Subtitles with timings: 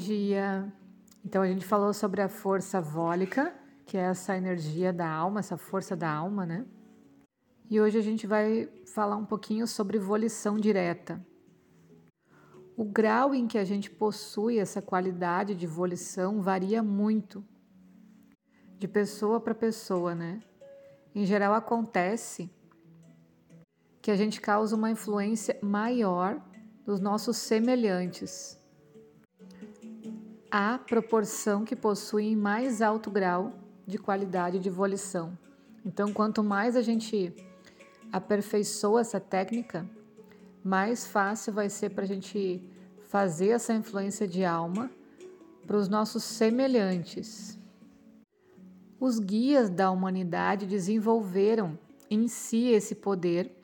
[0.00, 0.72] dia!
[1.22, 3.54] Então a gente falou sobre a força vólica,
[3.84, 6.64] que é essa energia da alma, essa força da alma, né?
[7.68, 11.24] E hoje a gente vai falar um pouquinho sobre volição direta.
[12.76, 17.44] O grau em que a gente possui essa qualidade de volição varia muito
[18.78, 20.40] de pessoa para pessoa, né?
[21.14, 22.50] Em geral acontece
[24.00, 26.40] que a gente causa uma influência maior
[26.86, 28.59] dos nossos semelhantes
[30.50, 33.52] à proporção que possuem mais alto grau
[33.86, 35.38] de qualidade de volição.
[35.84, 37.32] Então, quanto mais a gente
[38.12, 39.88] aperfeiçoa essa técnica,
[40.62, 42.62] mais fácil vai ser para a gente
[43.08, 44.90] fazer essa influência de alma
[45.66, 47.58] para os nossos semelhantes.
[48.98, 51.78] Os guias da humanidade desenvolveram
[52.10, 53.56] em si esse poder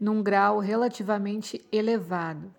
[0.00, 2.52] num grau relativamente elevado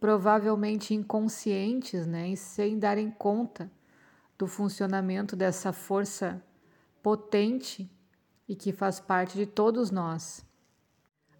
[0.00, 3.70] provavelmente inconscientes, né, e sem darem conta
[4.38, 6.42] do funcionamento dessa força
[7.02, 7.90] potente
[8.48, 10.44] e que faz parte de todos nós.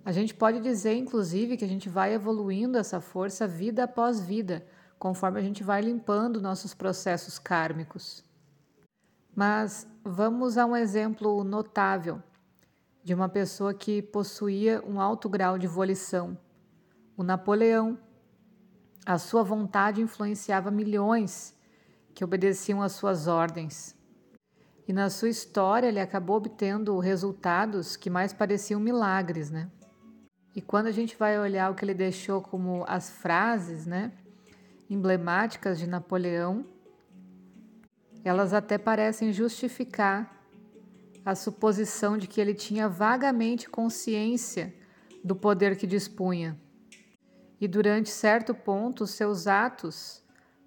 [0.04, 4.64] A gente pode dizer, inclusive, que a gente vai evoluindo essa força vida após vida,
[4.98, 8.24] conforme a gente vai limpando nossos processos kármicos.
[9.34, 12.22] Mas vamos a um exemplo notável
[13.02, 16.38] de uma pessoa que possuía um alto grau de volição.
[17.16, 17.98] O Napoleão,
[19.06, 21.56] a sua vontade influenciava milhões
[22.12, 23.96] que obedeciam às suas ordens.
[24.88, 29.70] E na sua história ele acabou obtendo resultados que mais pareciam milagres, né?
[30.56, 34.10] E quando a gente vai olhar o que ele deixou como as frases, né,
[34.90, 36.66] emblemáticas de Napoleão,
[38.24, 40.34] elas até parecem justificar
[41.24, 44.74] a suposição de que ele tinha vagamente consciência
[45.22, 46.58] do poder que dispunha
[47.60, 50.22] e durante certo ponto seus atos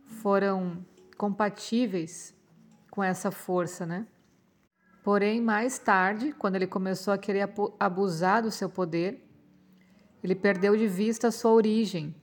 [0.06, 0.84] foram
[1.18, 2.36] compatíveis
[2.90, 4.08] com essa força, né?
[5.04, 7.50] Porém, mais tarde, quando ele começou a querer
[7.80, 9.26] abusar do seu poder,
[10.24, 12.16] ele perdeu de vista a sua origem.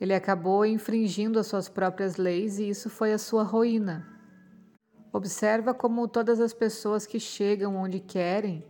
[0.00, 4.06] Ele acabou infringindo as suas próprias leis e isso foi a sua ruína.
[5.12, 8.64] Observa como todas as pessoas que chegam onde querem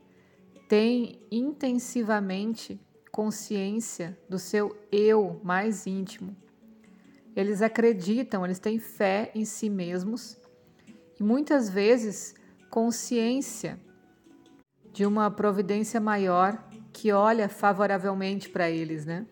[0.69, 2.78] têm intensivamente
[3.15, 6.37] consciência do seu eu mais íntimo.
[7.37, 10.37] Eles acreditam, eles têm fé em si mesmos
[11.21, 12.35] e muitas vezes
[12.69, 13.79] consciência
[14.93, 19.29] de uma providência maior que olha favoravelmente para eles, né?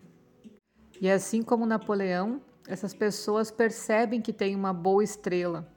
[1.01, 5.69] E assim como Napoleão, essas pessoas percebem que tem uma boa estrela.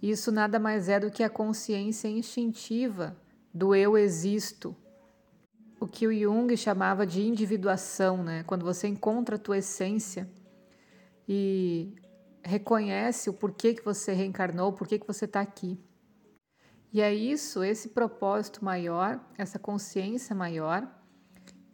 [0.00, 3.20] Isso nada mais é do que a consciência instintiva
[3.52, 4.76] do eu existo,
[5.80, 8.42] o que o Jung chamava de individuação, né?
[8.44, 10.28] Quando você encontra a tua essência
[11.28, 11.94] e
[12.42, 15.78] reconhece o porquê que você reencarnou, porquê que você está aqui.
[16.92, 20.88] E é isso, esse propósito maior, essa consciência maior,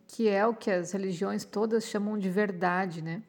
[0.09, 3.23] que é o que as religiões todas chamam de verdade, né?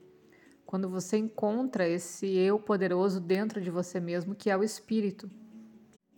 [0.66, 5.30] Quando você encontra esse eu poderoso dentro de você mesmo, que é o espírito.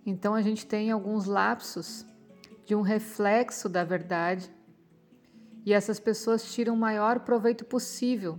[0.06, 2.06] Então a gente tem alguns lapsos
[2.68, 4.54] de um reflexo da verdade,
[5.66, 8.38] e essas pessoas tiram o maior proveito possível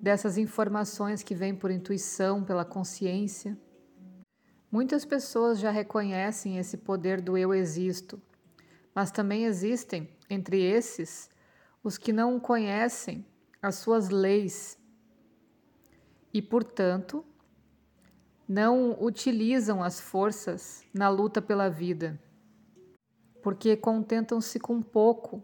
[0.00, 3.54] dessas informações que vêm por intuição, pela consciência.
[4.72, 8.18] Muitas pessoas já reconhecem esse poder do eu existo,
[8.94, 11.28] mas também existem, entre esses,
[11.84, 13.22] os que não conhecem
[13.60, 14.78] as suas leis
[16.32, 17.22] e, portanto,
[18.48, 22.18] não utilizam as forças na luta pela vida
[23.46, 25.40] porque contentam-se com pouco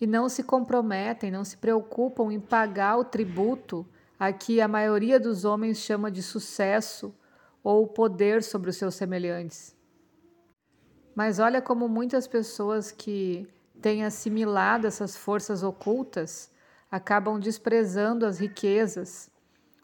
[0.00, 3.86] e não se comprometem, não se preocupam em pagar o tributo
[4.18, 7.14] a que a maioria dos homens chama de sucesso
[7.62, 9.76] ou poder sobre os seus semelhantes.
[11.14, 13.46] Mas olha como muitas pessoas que
[13.80, 16.50] têm assimilado essas forças ocultas
[16.90, 19.30] acabam desprezando as riquezas,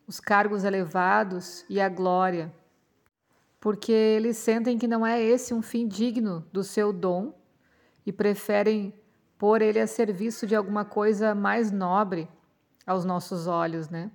[0.05, 2.53] os cargos elevados e a glória
[3.61, 7.35] porque eles sentem que não é esse um fim digno do seu dom
[8.05, 8.95] e preferem
[9.39, 12.29] pôr ele a serviço de alguma coisa mais nobre
[12.87, 14.11] aos nossos olhos, né?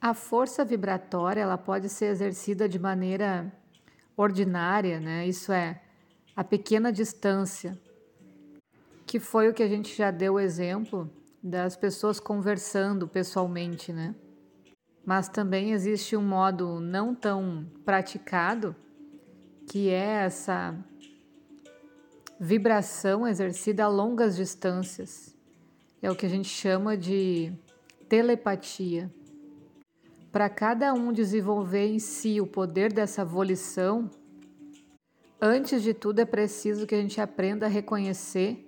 [0.00, 3.52] A força vibratória, ela pode ser exercida de maneira
[4.16, 5.26] ordinária, né?
[5.26, 5.82] Isso é
[6.36, 7.76] a pequena distância,
[9.04, 11.10] que foi o que a gente já deu o exemplo
[11.42, 14.14] das pessoas conversando pessoalmente, né?
[15.04, 18.74] Mas também existe um modo não tão praticado,
[19.66, 20.74] que é essa
[22.38, 25.36] vibração exercida a longas distâncias.
[26.00, 27.52] é o que a gente chama de
[28.08, 29.12] telepatia.
[30.30, 34.08] Para cada um desenvolver em si o poder dessa volição,
[35.40, 38.64] antes de tudo é preciso que a gente aprenda a reconhecer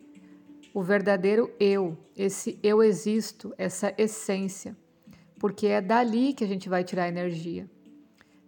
[0.72, 4.76] o verdadeiro eu, esse eu existo, essa essência,
[5.40, 7.69] porque é dali que a gente vai tirar energia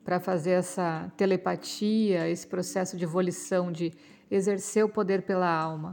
[0.04, 3.94] para fazer essa telepatia, esse processo de volição, de
[4.30, 5.92] exercer o poder pela alma.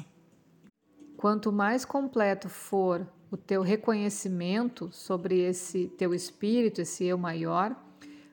[1.16, 7.74] Quanto mais completo for o teu reconhecimento sobre esse teu espírito, esse eu maior,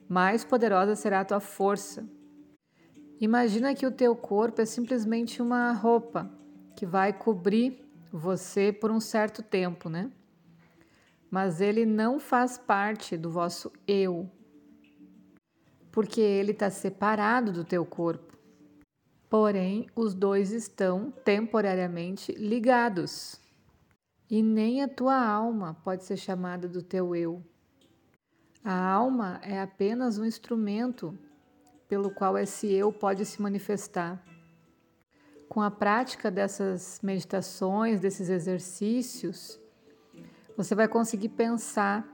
[0.09, 2.05] mais poderosa será a tua força.
[3.21, 6.29] Imagina que o teu corpo é simplesmente uma roupa
[6.75, 10.11] que vai cobrir você por um certo tempo, né?
[11.31, 14.31] Mas ele não faz parte do vosso eu,
[15.91, 18.37] porque ele está separado do teu corpo.
[19.29, 23.41] Porém, os dois estão temporariamente ligados.
[24.31, 27.43] E nem a tua alma pode ser chamada do teu eu.
[28.65, 31.17] A alma é apenas um instrumento
[31.89, 34.23] pelo qual esse eu pode se manifestar.
[35.49, 39.61] Com a prática dessas meditações, desses exercícios,
[40.57, 42.07] você vai conseguir pensar: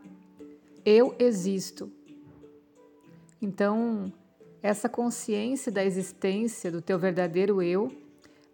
[0.85, 1.91] eu existo.
[3.41, 4.13] Então,
[4.63, 7.91] essa consciência da existência do teu verdadeiro eu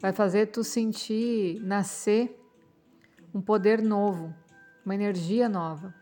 [0.00, 2.38] vai fazer tu sentir nascer
[3.34, 4.34] um poder novo,
[4.84, 5.94] uma energia nova.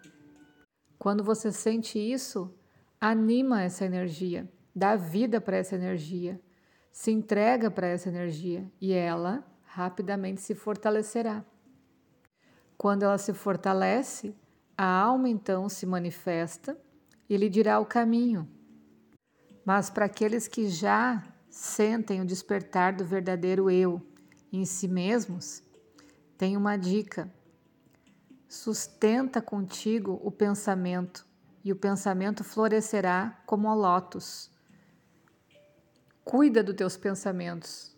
[0.98, 2.52] Quando você sente isso,
[3.00, 6.40] anima essa energia, dá vida para essa energia,
[6.92, 11.44] se entrega para essa energia e ela rapidamente se fortalecerá.
[12.76, 14.34] Quando ela se fortalece,
[14.76, 16.76] a alma então se manifesta
[17.28, 18.48] e lhe dirá o caminho
[19.66, 21.20] mas para aqueles que já
[21.50, 24.00] sentem o despertar do verdadeiro eu
[24.52, 25.60] em si mesmos,
[26.38, 27.28] tem uma dica.
[28.48, 31.26] Sustenta contigo o pensamento,
[31.64, 34.48] e o pensamento florescerá como o lótus.
[36.24, 37.92] Cuida dos teus pensamentos,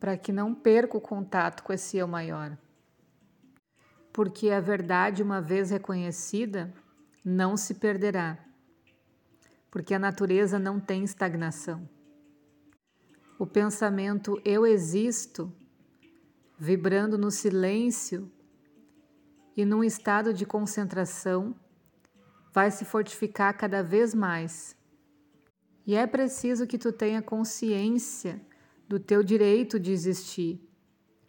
[0.00, 2.56] para que não perca o contato com esse eu maior.
[4.12, 6.72] Porque a verdade, uma vez reconhecida,
[7.24, 8.38] não se perderá
[9.70, 11.88] porque a natureza não tem estagnação.
[13.38, 15.52] O pensamento eu existo,
[16.58, 18.30] vibrando no silêncio
[19.56, 21.54] e num estado de concentração,
[22.52, 24.76] vai se fortificar cada vez mais.
[25.86, 28.40] E é preciso que tu tenha consciência
[28.88, 30.60] do teu direito de existir.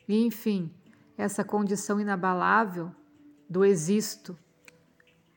[0.07, 0.73] E, enfim,
[1.21, 2.91] essa condição inabalável
[3.47, 4.35] do existo.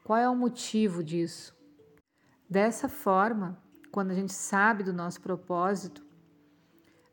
[0.03, 1.55] Qual é o motivo disso?
[2.49, 6.03] Dessa forma, quando a gente sabe do nosso propósito,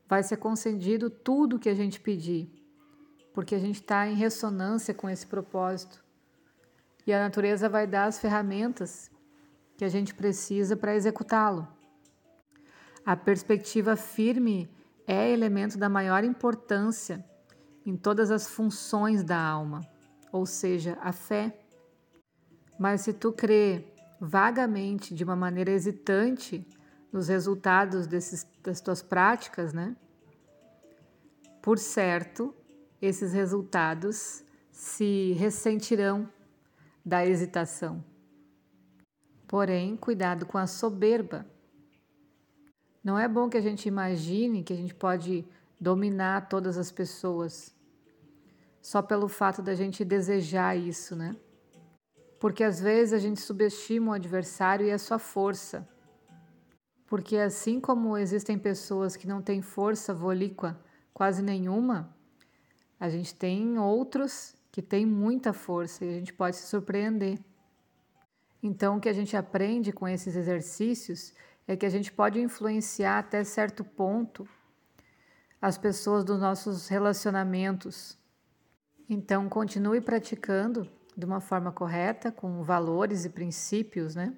[0.08, 2.50] vai ser concedido tudo o que a gente pedir,
[3.34, 6.02] porque a gente está em ressonância com esse propósito.
[7.06, 9.10] E a natureza vai dar as ferramentas
[9.76, 11.68] que a gente precisa para executá-lo.
[13.04, 14.70] A perspectiva firme
[15.06, 17.22] é elemento da maior importância
[17.84, 19.80] em todas as funções da alma,
[20.30, 21.58] ou seja, a fé.
[22.78, 23.84] Mas se tu crê
[24.20, 26.66] vagamente, de uma maneira hesitante,
[27.12, 29.94] nos resultados desses, das tuas práticas, né?
[31.60, 32.54] Por certo,
[33.00, 36.28] esses resultados se ressentirão
[37.04, 38.02] da hesitação.
[39.46, 41.44] Porém, cuidado com a soberba.
[43.04, 45.44] Não é bom que a gente imagine que a gente pode
[45.82, 47.74] dominar todas as pessoas
[48.80, 51.36] só pelo fato da gente desejar isso, né?
[52.42, 55.88] porque às vezes a gente subestima o adversário e a sua força.
[57.06, 60.76] Porque assim como existem pessoas que não têm força volíqua
[61.14, 62.12] quase nenhuma,
[62.98, 67.38] a gente tem outros que têm muita força e a gente pode se surpreender.
[68.60, 71.32] Então, o que a gente aprende com esses exercícios
[71.68, 74.48] é que a gente pode influenciar até certo ponto
[75.62, 78.18] as pessoas dos nossos relacionamentos.
[79.08, 84.34] Então, continue praticando de uma forma correta, com valores e princípios, né?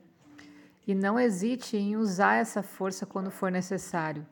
[0.87, 4.27] E não hesite em usar essa força quando for necessário.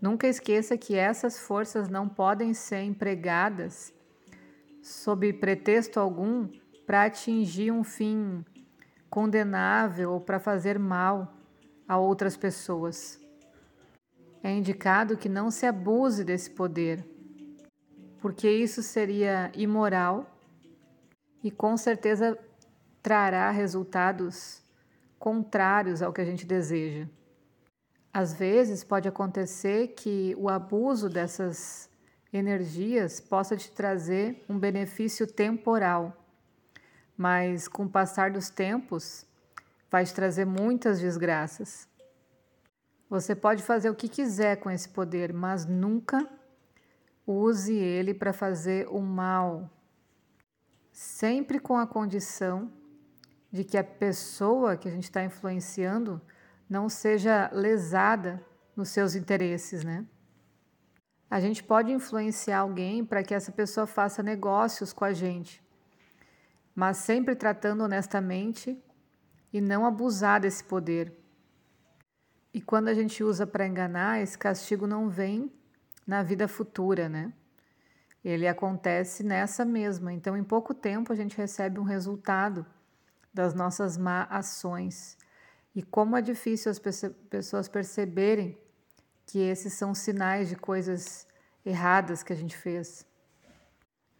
[0.00, 3.94] Nunca esqueça que essas forças não podem ser empregadas
[4.82, 6.48] sob pretexto algum
[6.84, 8.44] para atingir um fim
[9.08, 11.32] condenável ou para fazer mal
[11.86, 13.20] a outras pessoas.
[14.42, 17.04] É indicado que não se abuse desse poder,
[18.20, 20.34] porque isso seria imoral
[21.44, 22.38] e com certeza
[23.02, 24.62] trará resultados
[25.18, 27.06] contrários ao que a gente deseja.
[28.12, 31.90] Às vezes pode acontecer que o abuso dessas
[32.32, 36.16] energias possa te trazer um benefício temporal,
[37.16, 39.26] mas com o passar dos tempos
[39.90, 41.89] vai te trazer muitas desgraças.
[43.10, 46.30] Você pode fazer o que quiser com esse poder, mas nunca
[47.26, 49.68] use ele para fazer o mal.
[50.92, 52.72] Sempre com a condição
[53.50, 56.22] de que a pessoa que a gente está influenciando
[56.68, 60.06] não seja lesada nos seus interesses, né?
[61.28, 65.60] A gente pode influenciar alguém para que essa pessoa faça negócios com a gente,
[66.76, 68.80] mas sempre tratando honestamente
[69.52, 71.19] e não abusar desse poder.
[72.52, 75.52] E quando a gente usa para enganar, esse castigo não vem
[76.06, 77.32] na vida futura, né?
[78.24, 80.12] Ele acontece nessa mesma.
[80.12, 82.66] Então, em pouco tempo, a gente recebe um resultado
[83.32, 85.16] das nossas má ações.
[85.74, 86.78] E como é difícil as
[87.30, 88.58] pessoas perceberem
[89.24, 91.26] que esses são sinais de coisas
[91.64, 93.06] erradas que a gente fez.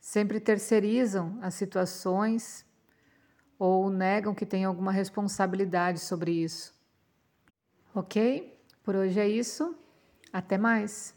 [0.01, 2.65] Sempre terceirizam as situações
[3.59, 6.80] ou negam que tem alguma responsabilidade sobre isso.
[7.94, 8.56] Ok?
[8.82, 9.76] Por hoje é isso.
[10.32, 11.14] Até mais!